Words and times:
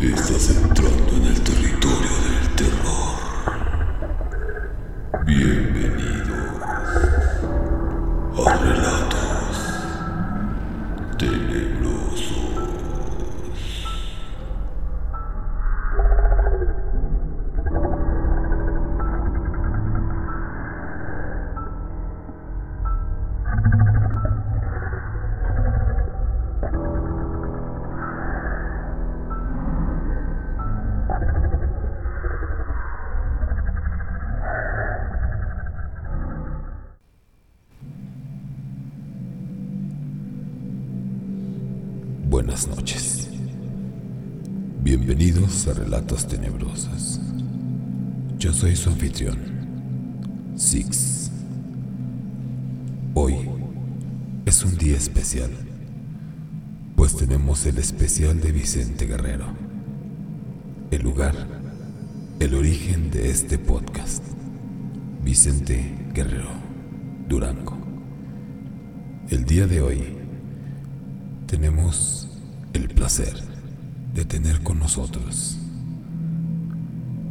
Estás 0.00 0.50
entrando 0.50 1.16
en 1.16 1.24
el 1.26 1.40
territorio 1.40 2.10
del 2.24 2.56
terror. 2.56 3.13
Noches. 42.68 43.28
Bienvenidos 44.82 45.66
a 45.68 45.74
Relatos 45.74 46.26
Tenebrosos. 46.26 47.20
Yo 48.38 48.52
soy 48.52 48.74
su 48.76 48.90
anfitrión, 48.90 49.38
Six. 50.56 51.30
Hoy 53.14 53.34
es 54.46 54.64
un 54.64 54.78
día 54.78 54.96
especial, 54.96 55.50
pues 56.96 57.16
tenemos 57.16 57.66
el 57.66 57.78
especial 57.78 58.40
de 58.40 58.52
Vicente 58.52 59.06
Guerrero. 59.06 59.46
El 60.90 61.02
lugar, 61.02 61.34
el 62.40 62.54
origen 62.54 63.10
de 63.10 63.30
este 63.30 63.58
podcast. 63.58 64.24
Vicente 65.22 65.94
Guerrero, 66.14 66.50
Durango. 67.28 67.76
El 69.28 69.44
día 69.44 69.66
de 69.66 69.82
hoy 69.82 70.02
tenemos 71.46 72.23
el 72.74 72.88
placer 72.88 73.34
de 74.12 74.24
tener 74.24 74.60
con 74.62 74.78
nosotros 74.78 75.58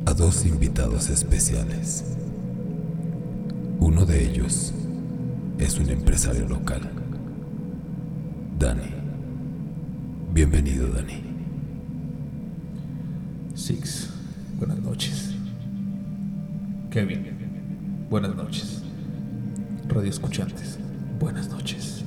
a 0.05 0.13
dos 0.13 0.45
invitados 0.45 1.09
especiales. 1.09 2.05
Uno 3.80 4.05
de 4.05 4.23
ellos 4.25 4.73
es 5.59 5.77
un 5.77 5.89
empresario 5.89 6.47
local, 6.47 6.89
Dani. 8.58 8.89
Bienvenido, 10.33 10.88
Dani. 10.88 11.21
Six, 13.53 14.09
buenas 14.58 14.80
noches. 14.80 15.31
Kevin, 16.89 17.27
buenas 18.09 18.36
noches. 18.36 18.81
Radio 19.89 20.09
escuchantes, 20.09 20.80
buenas 21.19 21.49
noches. 21.49 22.02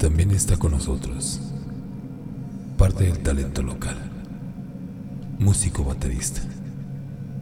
También 0.00 0.30
está 0.30 0.56
con 0.56 0.72
nosotros 0.72 1.42
parte 2.78 3.04
del 3.04 3.18
talento 3.18 3.62
local, 3.62 3.98
músico 5.38 5.84
baterista 5.84 6.40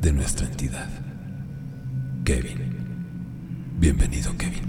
de 0.00 0.12
nuestra 0.12 0.48
entidad, 0.48 0.88
Kevin. 2.24 2.58
Bienvenido, 3.78 4.36
Kevin. 4.36 4.64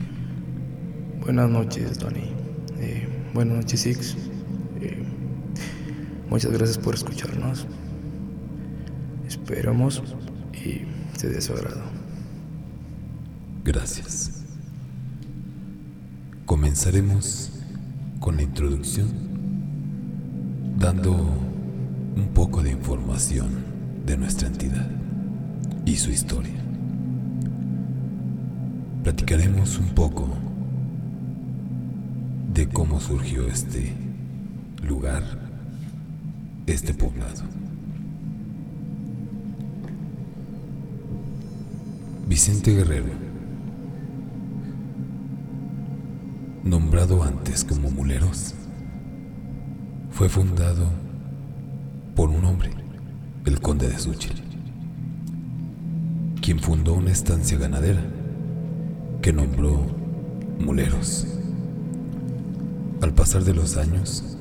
Buenas 1.22 1.50
noches, 1.50 1.98
Tony. 1.98 2.30
Eh, 2.78 3.08
buenas 3.34 3.58
noches, 3.58 3.80
Six. 3.80 4.16
Eh, 4.82 5.04
muchas 6.30 6.52
gracias 6.52 6.78
por 6.78 6.94
escucharnos. 6.94 7.66
Esperamos 9.28 10.04
y 10.54 10.84
se 11.18 11.28
de 11.28 11.42
su 11.42 11.54
agrado. 11.54 11.82
Gracias. 13.64 14.44
Comenzaremos 16.46 17.59
con 18.20 18.36
la 18.36 18.44
introducción, 18.44 19.08
dando 20.78 21.14
un 21.14 22.30
poco 22.34 22.62
de 22.62 22.72
información 22.72 23.50
de 24.06 24.18
nuestra 24.18 24.48
entidad 24.48 24.90
y 25.86 25.96
su 25.96 26.12
historia. 26.12 26.60
Platicaremos 29.04 29.78
un 29.78 29.90
poco 29.90 30.28
de 32.54 32.68
cómo 32.68 33.00
surgió 33.00 33.48
este 33.48 33.94
lugar, 34.84 35.24
este 36.68 36.94
poblado. 36.94 37.44
Vicente 42.28 42.76
Guerrero, 42.76 43.29
nombrado 46.70 47.24
antes 47.24 47.64
como 47.64 47.90
Muleros, 47.90 48.54
fue 50.12 50.30
fundado 50.30 50.86
por 52.16 52.30
un 52.30 52.46
hombre, 52.46 52.70
el 53.46 53.60
conde 53.60 53.90
de 53.90 53.98
Suchil, 53.98 54.44
quien 56.42 56.60
fundó 56.60 56.94
una 56.94 57.12
estancia 57.12 57.58
ganadera 57.58 58.04
que 59.22 59.34
nombró 59.34 59.84
Muleros. 60.60 61.26
Al 63.02 63.14
pasar 63.14 63.44
de 63.44 63.56
los 63.56 63.76
años, 63.78 64.38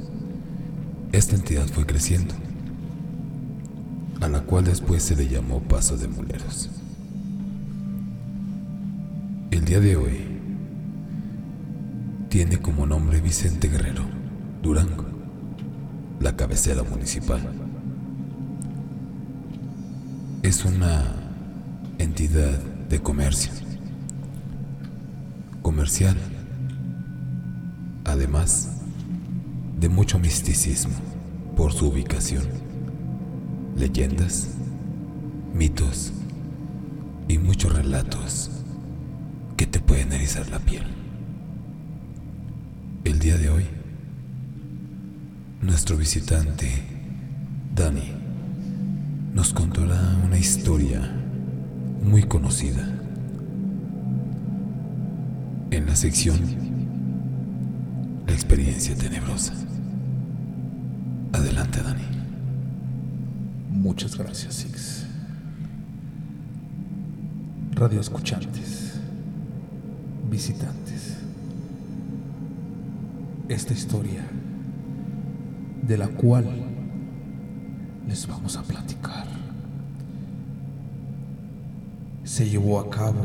esta 1.13 1.35
entidad 1.35 1.67
fue 1.67 1.87
creciendo, 1.87 2.35
a 4.21 4.29
la 4.29 4.43
cual 4.43 4.65
después 4.65 5.03
se 5.03 5.17
le 5.17 5.29
llamó 5.29 5.61
Paso 5.61 5.97
de 5.97 6.09
Muleros. 6.09 6.69
El 9.51 9.65
día 9.65 9.81
de 9.81 9.97
hoy 9.97 10.28
tiene 12.29 12.59
como 12.59 12.85
nombre 12.85 13.21
Vicente 13.21 13.69
Guerrero, 13.69 14.03
Durango, 14.63 15.07
la 16.21 16.37
cabecera 16.37 16.83
municipal. 16.83 17.41
Es 20.43 20.65
una 20.65 21.05
entidad 21.99 22.59
de 22.89 23.01
comercio, 23.01 23.51
comercial, 25.63 26.17
además 28.05 28.73
de 29.81 29.89
mucho 29.89 30.19
misticismo 30.19 30.95
por 31.57 31.73
su 31.73 31.89
ubicación, 31.89 32.45
leyendas, 33.77 34.49
mitos 35.55 36.13
y 37.27 37.39
muchos 37.39 37.75
relatos 37.75 38.51
que 39.57 39.67
te 39.67 39.81
pueden 39.81 40.13
erizar 40.13 40.49
la 40.51 40.59
piel. 40.59 40.98
El 43.09 43.19
día 43.21 43.39
de 43.39 43.49
hoy, 43.49 43.65
nuestro 45.63 45.97
visitante, 45.97 46.71
Dani, 47.75 48.13
nos 49.33 49.55
contará 49.55 49.99
una 50.27 50.37
historia 50.37 51.11
muy 52.03 52.25
conocida 52.25 52.87
en 55.71 55.87
la 55.87 55.97
sección 55.97 56.39
La 58.27 58.35
experiencia 58.35 58.95
tenebrosa. 58.95 59.55
Adelante, 61.33 61.81
Dani. 61.83 62.05
Muchas 63.71 64.19
gracias, 64.19 64.53
Six. 64.53 65.07
Radio 67.75 68.03
escuchantes, 68.03 69.01
visitantes. 70.31 71.18
Esta 73.49 73.73
historia 73.73 74.23
de 75.87 75.97
la 75.97 76.09
cual 76.09 76.45
les 78.07 78.27
vamos 78.27 78.59
a 78.59 78.63
platicar. 78.63 79.25
Se 82.25 82.47
llevó 82.49 82.79
a 82.79 82.91
cabo 82.91 83.25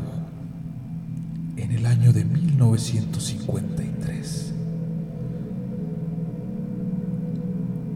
en 1.57 1.71
el 1.71 1.85
año 1.85 2.13
de 2.13 2.23
1953, 2.23 4.53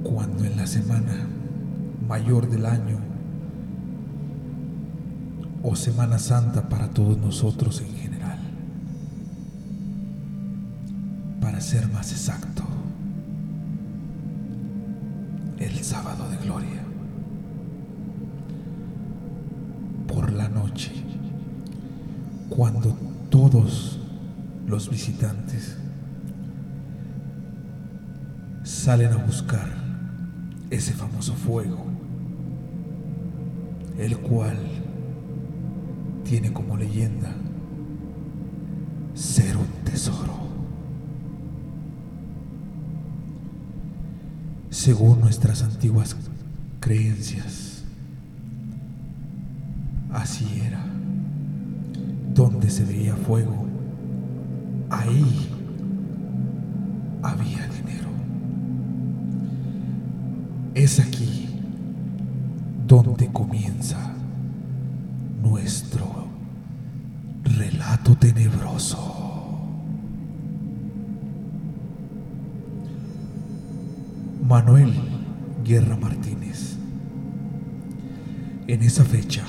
cuando 0.03 0.43
en 0.43 0.57
la 0.57 0.67
semana 0.67 1.25
mayor 2.07 2.49
del 2.49 2.65
año 2.65 2.97
o 5.63 5.77
Semana 5.77 6.19
Santa 6.19 6.67
para 6.67 6.89
todos 6.89 7.17
nosotros 7.17 7.79
en 7.81 7.95
general, 7.95 8.16
ser 11.67 11.85
más 11.89 12.13
exacto, 12.13 12.63
el 15.59 15.83
sábado 15.83 16.29
de 16.29 16.37
gloria. 16.37 16.81
Por 20.07 20.31
la 20.31 20.47
noche, 20.47 20.93
cuando 22.47 22.95
todos 23.29 23.99
los 24.65 24.89
visitantes 24.89 25.75
salen 28.63 29.11
a 29.11 29.17
buscar 29.17 29.67
ese 30.69 30.93
famoso 30.93 31.33
fuego, 31.33 31.85
el 33.97 34.17
cual 34.19 34.57
tiene 36.23 36.53
como 36.53 36.77
leyenda 36.77 37.35
Según 44.87 45.19
nuestras 45.19 45.63
antiguas 45.63 46.15
creencias, 46.79 47.83
así 50.13 50.61
era. 50.65 50.79
Donde 52.33 52.69
se 52.69 52.85
veía 52.85 53.13
fuego, 53.17 53.66
Manuel 74.67 74.93
Guerra 75.63 75.95
Martínez. 75.95 76.75
En 78.67 78.83
esa 78.83 79.05
fecha 79.05 79.45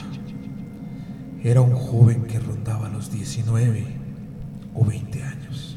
era 1.43 1.61
un 1.61 1.75
joven 1.75 2.23
que 2.23 2.39
rondaba 2.39 2.89
los 2.89 3.11
19 3.11 3.85
o 4.77 4.85
20 4.85 5.23
años, 5.25 5.77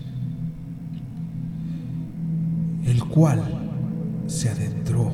el 2.86 3.04
cual 3.06 3.42
se 4.28 4.50
adentró 4.50 5.12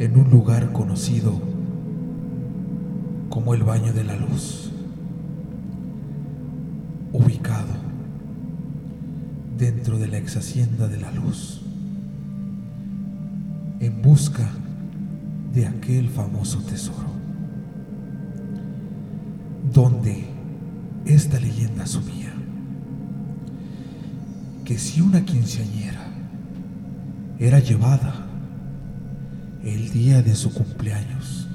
en 0.00 0.18
un 0.18 0.28
lugar 0.28 0.72
conocido 0.72 1.40
como 3.30 3.54
el 3.54 3.62
Baño 3.62 3.92
de 3.92 4.02
la 4.02 4.16
Luz, 4.16 4.72
ubicado 7.12 7.74
dentro 9.56 10.00
de 10.00 10.08
la 10.08 10.18
ex 10.18 10.36
hacienda 10.36 10.88
de 10.88 10.98
la 10.98 11.12
Luz, 11.12 11.63
en 13.84 14.00
busca 14.00 14.48
de 15.52 15.66
aquel 15.66 16.08
famoso 16.08 16.58
tesoro, 16.60 17.08
donde 19.72 20.24
esta 21.04 21.38
leyenda 21.38 21.84
asumía 21.84 22.32
que 24.64 24.78
si 24.78 25.02
una 25.02 25.22
quinceañera 25.22 26.00
era 27.38 27.58
llevada 27.58 28.26
el 29.62 29.90
día 29.92 30.22
de 30.22 30.34
su 30.34 30.52
cumpleaños 30.54 31.46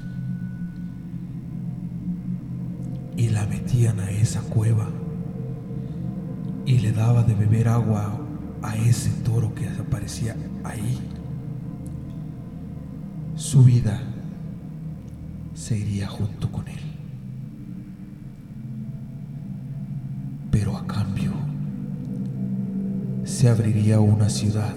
y 3.17 3.29
la 3.29 3.47
metían 3.47 3.99
a 3.99 4.11
esa 4.11 4.41
cueva 4.41 4.87
y 6.67 6.77
le 6.77 6.91
daba 6.91 7.23
de 7.23 7.33
beber 7.33 7.67
agua 7.67 8.19
a 8.61 8.75
ese 8.75 9.09
toro 9.23 9.55
que 9.55 9.67
aparecía 9.67 10.35
ahí. 10.63 10.99
Su 13.39 13.63
vida 13.63 13.97
se 15.53 15.77
iría 15.77 16.09
junto 16.09 16.51
con 16.51 16.67
él. 16.67 16.81
Pero 20.51 20.75
a 20.75 20.85
cambio 20.85 21.31
se 23.23 23.47
abriría 23.47 24.01
una 24.01 24.27
ciudad 24.27 24.75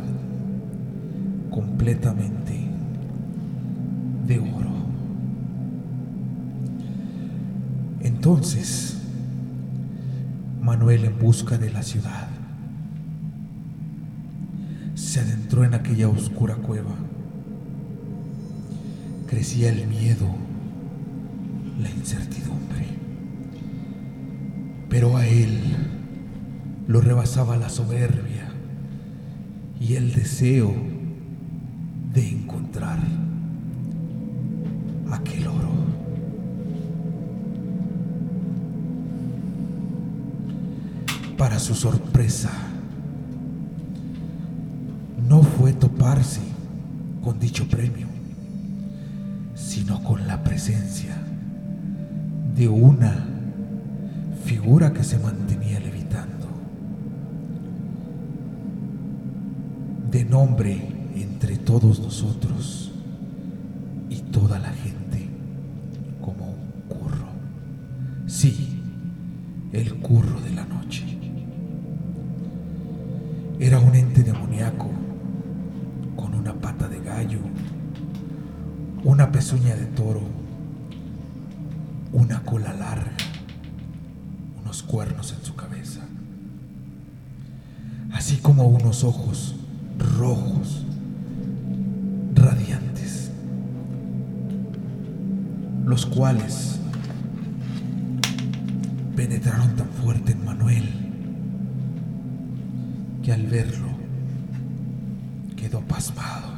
completamente 1.50 2.68
de 4.28 4.38
oro. 4.38 4.70
Entonces, 8.00 8.96
Manuel 10.62 11.04
en 11.04 11.18
busca 11.18 11.58
de 11.58 11.72
la 11.72 11.82
ciudad 11.82 12.28
se 14.94 15.18
adentró 15.18 15.64
en 15.64 15.74
aquella 15.74 16.08
oscura 16.08 16.54
cueva. 16.54 16.94
Crecía 19.32 19.70
el 19.70 19.87
miedo, 19.87 20.26
la 21.81 21.88
incertidumbre, 21.88 22.84
pero 24.90 25.17
a 25.17 25.26
él 25.26 25.58
lo 26.87 27.00
rebasaba 27.00 27.56
la 27.56 27.70
soberbia 27.70 28.50
y 29.81 29.94
el 29.94 30.12
deseo 30.12 30.75
de 32.12 32.29
encontrar 32.29 32.99
aquel 35.11 35.46
oro. 35.46 35.73
Para 41.38 41.58
su 41.58 41.75
sorpresa, 41.75 42.50
no 45.26 45.43
fue 45.43 45.73
toparse 45.73 46.43
con 47.25 47.40
dicho 47.40 47.67
premio, 47.67 48.12
sino 49.72 50.04
con 50.04 50.26
la 50.26 50.44
presencia 50.44 51.16
de 52.54 52.69
una 52.69 53.24
figura 54.44 54.92
que 54.92 55.02
se 55.02 55.19
mantenía 55.19 55.80
levitando, 55.80 56.46
de 60.10 60.26
nombre 60.26 60.76
entre 61.16 61.56
todos 61.56 62.00
nosotros 62.00 62.92
y 64.10 64.16
toda 64.16 64.58
la 64.58 64.72
gente 64.72 65.26
como 66.20 66.50
un 66.50 66.94
curro. 66.94 67.28
Sí, 68.26 68.78
el 69.72 69.94
curro 70.00 70.38
de 70.42 70.50
la 70.50 70.66
noche. 70.66 71.02
Era 73.58 73.80
un 73.80 73.94
ente 73.94 74.22
demoníaco 74.22 74.91
pezuña 79.42 79.74
de 79.74 79.86
toro, 79.86 80.22
una 82.12 82.44
cola 82.44 82.72
larga, 82.74 83.10
unos 84.60 84.84
cuernos 84.84 85.34
en 85.36 85.44
su 85.44 85.56
cabeza, 85.56 85.98
así 88.12 88.36
como 88.36 88.68
unos 88.68 89.02
ojos 89.02 89.56
rojos, 89.98 90.84
radiantes, 92.36 93.32
los 95.86 96.06
cuales 96.06 96.78
penetraron 99.17 99.74
tan 99.74 99.88
fuerte 99.88 100.31
en 100.31 100.44
Manuel 100.44 100.88
que 103.24 103.32
al 103.32 103.44
verlo 103.48 103.88
quedó 105.56 105.81
pasmado 105.81 106.52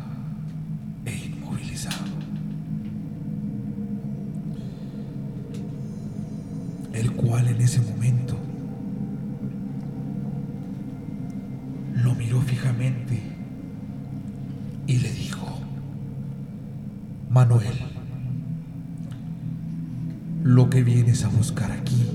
e 1.06 1.16
inmovilizado. 1.16 2.13
En 7.36 7.60
ese 7.60 7.80
momento 7.80 8.36
lo 11.94 12.14
miró 12.14 12.40
fijamente 12.40 13.20
y 14.86 14.98
le 14.98 15.12
dijo, 15.12 15.46
Manuel, 17.30 17.74
lo 20.44 20.70
que 20.70 20.84
vienes 20.84 21.24
a 21.24 21.28
buscar 21.28 21.72
aquí 21.72 22.06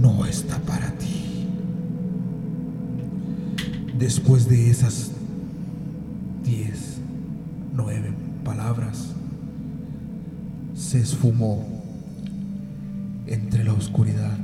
no 0.00 0.26
está 0.26 0.58
para 0.60 0.90
ti. 0.92 1.48
Después 3.98 4.48
de 4.48 4.70
esas 4.70 5.12
diez, 6.44 6.98
nueve 7.74 8.12
palabras, 8.44 9.14
se 10.74 11.00
esfumó 11.00 11.75
entre 13.26 13.64
la 13.64 13.72
oscuridad 13.72 14.36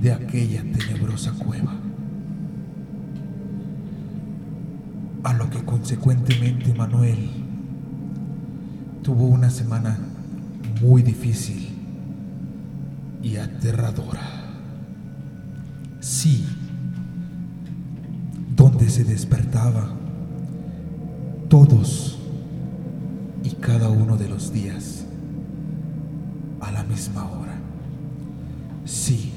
de 0.00 0.12
aquella 0.12 0.62
tenebrosa 0.62 1.32
cueva. 1.32 1.74
A 5.22 5.32
lo 5.34 5.50
que 5.50 5.62
consecuentemente 5.64 6.72
Manuel 6.74 7.30
tuvo 9.02 9.26
una 9.26 9.50
semana 9.50 9.98
muy 10.80 11.02
difícil 11.02 11.68
y 13.22 13.36
aterradora. 13.36 14.22
Sí, 16.00 16.46
donde 18.56 18.88
se 18.88 19.04
despertaba 19.04 19.90
todos 21.48 22.18
y 23.42 23.50
cada 23.50 23.90
uno 23.90 24.16
de 24.16 24.28
los 24.28 24.52
días 24.52 25.04
a 26.60 26.70
la 26.70 26.82
misma 26.84 27.30
hora. 27.30 27.59
Sí, 28.90 29.32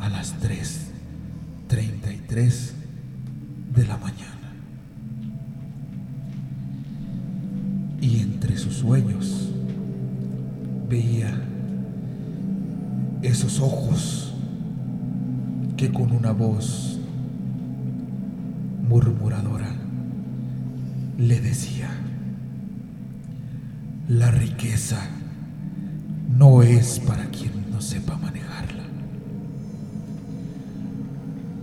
a 0.00 0.08
las 0.08 0.40
3.33 0.40 2.70
de 3.74 3.86
la 3.86 3.98
mañana. 3.98 4.30
entre 8.00 8.56
sus 8.56 8.76
sueños 8.76 9.50
veía 10.88 11.38
esos 13.20 13.60
ojos 13.60 14.32
que 15.76 15.92
con 15.92 16.10
una 16.12 16.32
voz 16.32 16.98
murmuradora 18.88 19.68
le 21.18 21.42
decía, 21.42 21.90
la 24.08 24.30
riqueza 24.30 25.10
no 26.38 26.62
es 26.62 27.00
para 27.00 27.26
quien 27.26 27.53
sepa 27.84 28.16
manejarla. 28.16 28.82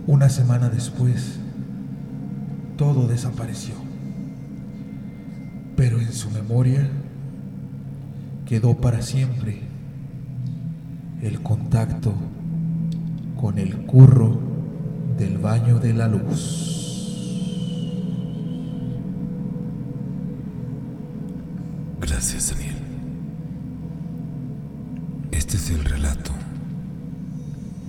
Una 0.06 0.28
semana 0.28 0.68
después, 0.68 1.38
todo 2.76 3.08
desapareció, 3.08 3.74
pero 5.76 6.00
en 6.00 6.12
su 6.12 6.30
memoria 6.30 6.88
quedó 8.46 8.76
para 8.80 9.02
siempre 9.02 9.60
el 11.22 11.40
contacto 11.42 12.14
con 13.40 13.58
el 13.58 13.76
curro 13.86 14.38
del 15.18 15.38
baño 15.38 15.80
de 15.80 15.92
la 15.92 16.06
luz. 16.06 16.81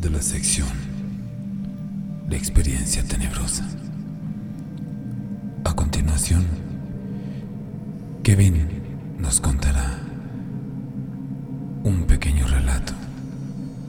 De 0.04 0.10
la 0.10 0.22
sección 0.22 0.68
La 2.30 2.36
experiencia 2.36 3.04
tenebrosa. 3.04 3.66
A 5.64 5.74
continuación, 5.74 6.46
Kevin 8.22 8.68
nos 9.18 9.40
contará 9.40 9.98
un 11.86 12.04
pequeño 12.06 12.46
relato 12.48 12.94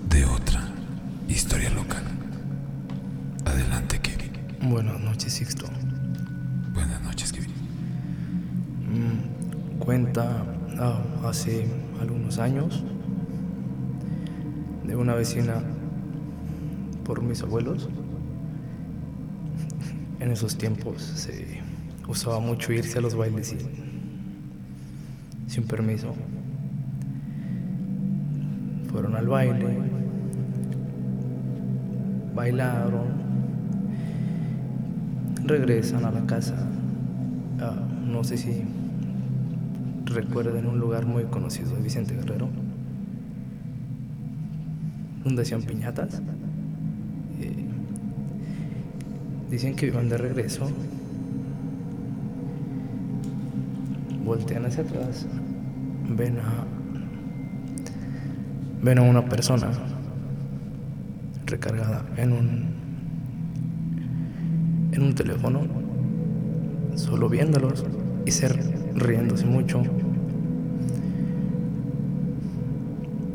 de 0.08 0.24
otra 0.24 0.62
historia 1.28 1.70
local. 1.70 2.04
Adelante, 3.44 3.98
Kevin. 3.98 4.30
Buenas 4.70 5.00
noches, 5.00 5.32
Sixto. 5.32 5.66
Buenas 6.74 7.02
noches, 7.02 7.32
Kevin. 7.32 7.50
Mm, 8.88 9.78
cuenta 9.80 10.44
ah, 10.78 11.02
hace 11.24 11.66
algunos 12.00 12.38
años 12.38 12.84
de 14.86 14.94
una 14.94 15.14
vecina 15.14 15.73
por 17.04 17.22
mis 17.22 17.42
abuelos. 17.42 17.88
En 20.20 20.30
esos 20.30 20.56
tiempos 20.56 21.02
se 21.02 21.60
usaba 22.08 22.40
mucho 22.40 22.72
irse 22.72 22.98
a 22.98 23.00
los 23.00 23.14
bailes 23.14 23.54
sin, 25.46 25.64
permiso. 25.64 26.14
Fueron 28.90 29.16
al 29.16 29.26
baile, 29.26 29.78
bailaron, 32.34 33.06
regresan 35.44 36.04
a 36.04 36.10
la 36.10 36.24
casa. 36.26 36.56
Ah, 37.60 37.82
no 38.06 38.24
sé 38.24 38.36
si 38.36 38.62
recuerden 40.04 40.66
un 40.66 40.78
lugar 40.78 41.06
muy 41.06 41.24
conocido 41.24 41.74
de 41.74 41.82
Vicente 41.82 42.14
Guerrero, 42.14 42.48
donde 45.24 45.42
hacían 45.42 45.62
piñatas. 45.62 46.22
Eh, 47.40 47.64
dicen 49.54 49.76
que 49.76 49.86
iban 49.86 50.08
de 50.08 50.18
regreso, 50.18 50.68
voltean 54.24 54.66
hacia 54.66 54.82
atrás, 54.82 55.26
ven 56.16 56.38
a 56.38 56.64
ven 58.82 58.98
a 58.98 59.02
una 59.02 59.24
persona 59.24 59.70
recargada 61.46 62.04
en 62.16 62.32
un 62.32 62.64
en 64.90 65.02
un 65.02 65.14
teléfono, 65.14 65.60
solo 66.96 67.28
viéndolos 67.28 67.84
y 68.26 68.32
ser 68.32 68.58
riéndose 68.96 69.46
mucho. 69.46 69.82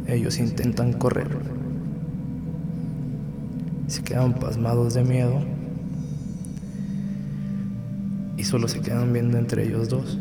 Ellos 0.05 0.37
intentan 0.37 0.91
correr. 0.91 1.29
Se 3.87 4.03
quedan 4.03 4.33
pasmados 4.33 4.95
de 4.95 5.03
miedo 5.05 5.58
y 8.39 8.45
solo 8.45 8.69
se 8.69 8.79
quedan 8.79 9.11
viendo 9.11 9.37
entre 9.37 9.67
ellos 9.67 9.89
dos. 9.89 10.17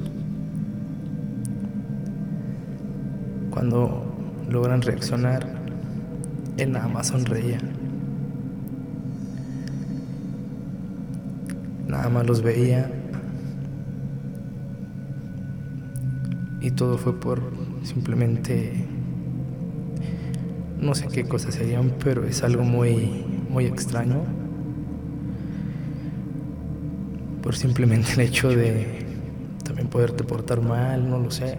Cuando 3.50 4.12
logran 4.50 4.82
reaccionar, 4.82 5.46
él 6.56 6.72
nada 6.72 6.88
más 6.88 7.06
sonreía. 7.06 7.60
Nada 11.87 12.08
más 12.08 12.26
los 12.26 12.42
veía 12.42 12.90
y 16.60 16.72
todo 16.72 16.98
fue 16.98 17.20
por 17.20 17.40
simplemente 17.84 18.84
no 20.80 20.96
sé 20.96 21.06
qué 21.06 21.25
cosas 21.25 21.54
serían, 21.54 21.92
pero 22.02 22.25
es 22.25 22.42
algo 22.42 22.64
muy 22.64 23.25
muy 23.48 23.66
extraño 23.66 24.38
por 27.48 27.56
simplemente 27.56 28.12
el 28.12 28.20
hecho 28.20 28.50
de 28.50 29.06
también 29.64 29.88
poderte 29.88 30.22
portar 30.22 30.60
mal, 30.60 31.08
no 31.08 31.18
lo 31.18 31.30
sé. 31.30 31.56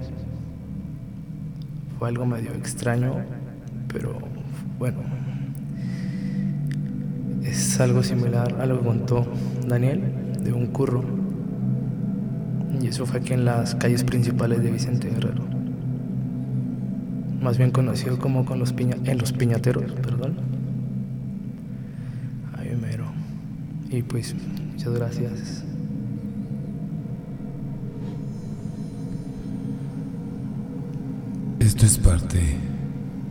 Fue 1.97 2.09
algo 2.09 2.27
medio 2.27 2.53
extraño, 2.53 3.15
pero 3.91 4.15
bueno, 4.77 4.99
es 7.43 7.79
algo 7.79 8.03
similar 8.03 8.55
a 8.61 8.67
lo 8.67 8.77
que 8.77 8.85
contó 8.85 9.25
Daniel 9.67 10.03
de 10.43 10.53
un 10.53 10.67
curro. 10.67 11.03
Y 12.79 12.85
eso 12.85 13.07
fue 13.07 13.21
aquí 13.21 13.33
en 13.33 13.45
las 13.45 13.73
calles 13.73 14.03
principales 14.03 14.61
de 14.61 14.69
Vicente 14.69 15.09
Guerrero. 15.09 15.43
Más 17.41 17.57
bien 17.57 17.71
conocido 17.71 18.19
como 18.19 18.45
con 18.45 18.59
los 18.59 18.73
piña 18.73 18.95
en 19.05 19.17
los 19.17 19.33
piñateros, 19.33 19.91
perdón. 19.93 20.37
Ahí 22.55 22.77
mero. 22.79 23.05
Y 23.89 24.03
pues, 24.03 24.35
muchas 24.71 24.93
gracias. 24.93 25.65
Esto 31.81 31.87
es 31.87 31.97
parte 31.97 32.57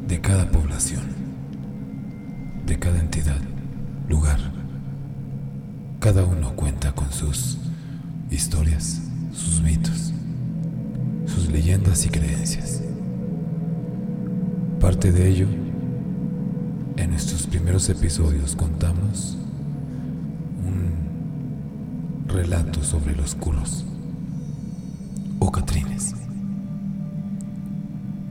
de 0.09 0.21
cada 0.23 0.50
población, 0.50 1.02
de 2.64 2.78
cada 2.78 2.99
entidad, 2.99 3.43
lugar. 4.09 4.38
Cada 6.00 6.25
uno 6.25 6.57
cuenta 6.57 6.93
con 6.93 7.12
sus 7.12 7.59
historias, 8.31 9.02
sus 9.35 9.61
mitos, 9.61 10.14
sus 11.26 11.50
leyendas 11.50 12.07
y 12.07 12.09
creencias. 12.09 12.81
Parte 14.81 15.12
de 15.12 15.28
ello, 15.28 15.49
en 16.97 17.11
nuestros 17.11 17.47
primeros 17.47 17.87
episodios 17.90 18.57
contamos 18.57 19.37
un 20.67 22.26
relato 22.26 22.83
sobre 22.83 23.14
los 23.14 23.35
culos 23.35 23.85
o 25.38 25.52
catrines. 25.52 26.14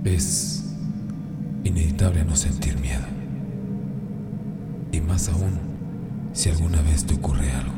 Es 0.07 0.63
inevitable 1.65 2.23
no 2.23 2.33
sentir 2.37 2.79
miedo. 2.79 3.03
Y 4.93 5.01
más 5.01 5.27
aún 5.27 5.59
si 6.31 6.49
alguna 6.49 6.81
vez 6.81 7.03
te 7.03 7.15
ocurre 7.15 7.51
algo 7.51 7.73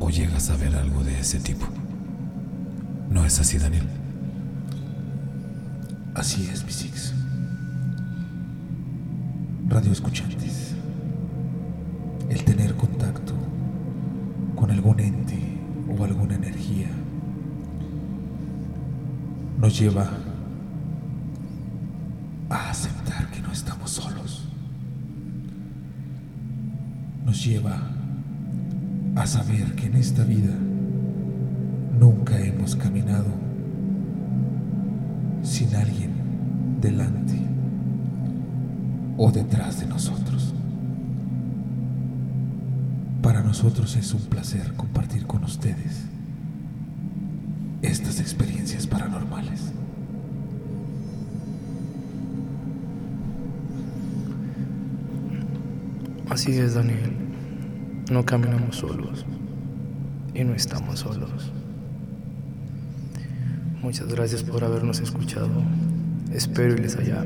o 0.00 0.10
llegas 0.10 0.50
a 0.50 0.56
ver 0.56 0.74
algo 0.74 1.04
de 1.04 1.20
ese 1.20 1.38
tipo. 1.38 1.64
¿No 3.08 3.24
es 3.24 3.38
así, 3.38 3.58
Daniel? 3.58 3.86
Así 6.14 6.50
es, 6.52 6.64
mi 6.64 6.72
Six. 6.72 7.14
Radio 9.68 9.92
escuchantes. 9.92 10.74
El 12.28 12.42
tener 12.42 12.74
contacto 12.74 13.34
con 14.56 14.72
algún 14.72 14.98
ente 14.98 15.38
o 15.88 16.02
alguna 16.02 16.34
energía 16.34 16.88
nos 19.60 19.78
lleva 19.78 20.29
a 22.50 22.70
aceptar 22.70 23.30
que 23.30 23.40
no 23.40 23.52
estamos 23.52 23.92
solos. 23.92 24.44
Nos 27.24 27.44
lleva 27.44 27.80
a 29.14 29.26
saber 29.26 29.74
que 29.76 29.86
en 29.86 29.94
esta 29.94 30.24
vida 30.24 30.52
nunca 31.98 32.38
hemos 32.40 32.74
caminado 32.74 33.28
sin 35.42 35.74
alguien 35.76 36.10
delante 36.80 37.38
o 39.16 39.30
detrás 39.30 39.80
de 39.80 39.86
nosotros. 39.86 40.52
Para 43.22 43.42
nosotros 43.42 43.94
es 43.96 44.12
un 44.12 44.22
placer 44.22 44.72
compartir 44.74 45.26
con 45.26 45.44
ustedes 45.44 46.04
estas 47.82 48.18
experiencias 48.18 48.86
paranormales. 48.86 49.79
Así 56.30 56.52
es, 56.52 56.74
Daniel. 56.74 57.12
No 58.10 58.24
caminamos 58.24 58.76
solos 58.76 59.26
y 60.32 60.44
no 60.44 60.54
estamos 60.54 61.00
solos. 61.00 61.52
Muchas 63.82 64.06
gracias 64.08 64.42
por 64.42 64.62
habernos 64.64 65.00
escuchado. 65.00 65.50
Espero 66.32 66.74
y 66.74 66.78
les 66.78 66.96
haya, 66.96 67.24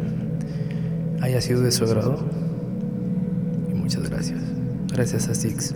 haya 1.20 1.40
sido 1.40 1.60
de 1.60 1.70
su 1.70 1.84
agrado. 1.84 2.26
Y 3.70 3.74
muchas 3.74 4.08
gracias. 4.08 4.40
Gracias 4.88 5.28
a 5.28 5.34
Six. 5.34 5.74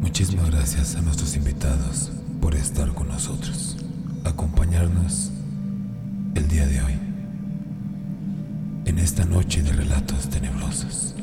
Muchísimas 0.00 0.50
gracias 0.50 0.94
a 0.94 1.02
nuestros 1.02 1.36
invitados 1.36 2.12
por 2.40 2.54
estar 2.54 2.88
con 2.94 3.08
nosotros, 3.08 3.76
acompañarnos 4.24 5.32
el 6.34 6.48
día 6.48 6.66
de 6.66 6.80
hoy, 6.80 6.94
en 8.86 8.98
esta 8.98 9.24
noche 9.24 9.62
de 9.62 9.72
relatos 9.72 10.30
tenebrosos. 10.30 11.14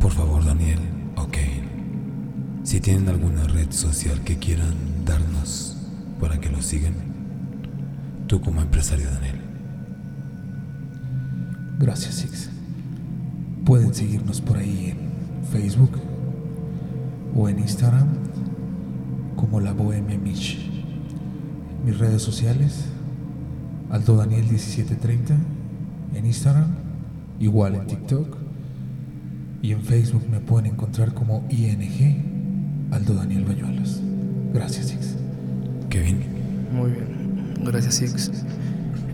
Por 0.00 0.10
favor, 0.10 0.44
Daniel, 0.44 0.80
ok, 1.16 1.36
si 2.64 2.80
tienen 2.80 3.08
alguna 3.08 3.44
red 3.44 3.70
social 3.70 4.20
que 4.22 4.38
quieran 4.38 4.74
darnos 5.04 5.76
para 6.18 6.40
que 6.40 6.50
lo 6.50 6.62
sigan, 6.62 6.94
tú 8.26 8.40
como 8.40 8.62
empresario, 8.62 9.10
Daniel. 9.10 9.40
Gracias, 11.78 12.14
Six. 12.16 12.50
Pueden 13.64 13.94
seguirnos 13.94 14.40
por 14.40 14.56
ahí 14.56 14.90
en 14.90 15.46
Facebook 15.50 16.00
o 17.34 17.48
en 17.48 17.58
Instagram 17.58 18.08
como 19.36 19.60
la 19.60 19.72
Bohemia 19.72 20.18
Mitch. 20.18 20.70
Mis 21.84 21.98
redes 21.98 22.22
sociales, 22.22 22.86
Aldo 23.90 24.16
Daniel 24.16 24.42
1730 24.42 25.34
en 26.14 26.26
Instagram, 26.26 26.68
igual 27.40 27.74
en 27.74 27.86
TikTok 27.86 28.36
y 29.62 29.72
en 29.72 29.82
Facebook 29.82 30.24
me 30.30 30.40
pueden 30.40 30.72
encontrar 30.72 31.12
como 31.12 31.44
ING 31.50 32.88
Aldo 32.90 33.14
Daniel 33.14 33.44
Bañuelos. 33.44 34.00
Gracias, 34.52 34.86
Six. 34.86 35.16
Kevin. 35.88 36.20
Muy 36.72 36.92
bien. 36.92 37.54
Gracias, 37.64 37.94
Six. 37.94 38.30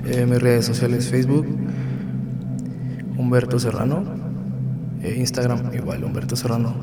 Eh, 0.04 0.24
mis 0.24 0.40
redes 0.40 0.64
sociales, 0.66 1.08
Facebook, 1.08 1.46
Humberto 3.16 3.58
Serrano. 3.58 4.04
Eh, 5.02 5.16
Instagram, 5.18 5.74
igual, 5.74 6.04
Humberto 6.04 6.36
Serrano. 6.36 6.74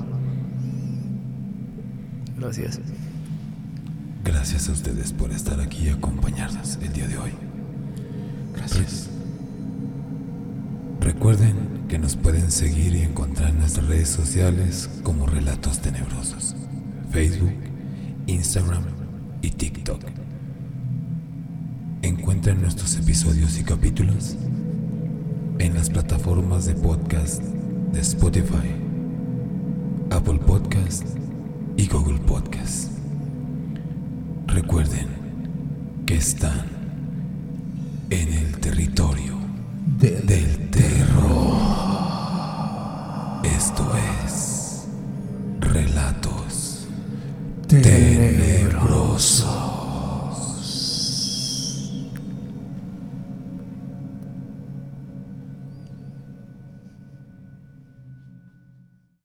Gracias. 2.39 2.79
Gracias 4.23 4.69
a 4.69 4.71
ustedes 4.73 5.13
por 5.13 5.31
estar 5.31 5.59
aquí 5.59 5.87
y 5.87 5.89
acompañarnos 5.89 6.77
el 6.81 6.91
día 6.93 7.07
de 7.07 7.17
hoy. 7.17 7.52
Gracias. 8.55 9.09
Recuerden 10.99 11.85
que 11.87 11.99
nos 11.99 12.15
pueden 12.15 12.49
seguir 12.51 12.95
y 12.95 13.01
encontrar 13.01 13.49
en 13.49 13.59
nuestras 13.59 13.87
redes 13.87 14.09
sociales 14.09 14.89
como 15.03 15.25
Relatos 15.25 15.79
Tenebrosos, 15.79 16.55
Facebook, 17.11 17.53
Instagram 18.27 18.83
y 19.41 19.51
TikTok. 19.51 20.01
Encuentren 22.01 22.61
nuestros 22.61 22.95
episodios 22.97 23.59
y 23.59 23.63
capítulos 23.63 24.35
en 25.59 25.73
las 25.73 25.89
plataformas 25.89 26.65
de 26.65 26.75
podcast 26.75 27.43
de 27.93 27.99
Spotify, 28.01 28.71
Apple 30.09 30.39
Podcast 30.39 31.05
y 31.77 31.87
Google 31.87 32.19
Podcast. 32.19 32.91
Recuerden 34.47 35.07
que 36.05 36.15
están 36.15 36.72
en 38.21 38.33
el 38.33 38.59
territorio 38.59 39.33
Del- 39.99 40.25
del 40.25 40.69
terror. 40.69 41.53
Esto 43.43 43.91
es 44.23 44.85
Relatos 45.59 46.87
Tenebrosos. 47.67 47.81
Tenebrosos. 47.81 49.72